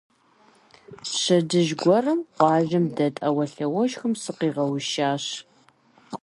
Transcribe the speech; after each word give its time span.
Пщэдджыжь 1.01 1.73
гуэрым 1.81 2.19
къуажэм 2.37 2.85
дэт 2.95 3.15
Ӏэуэлъауэшхуэм 3.21 4.13
сыкъигъэушащ. 4.23 5.25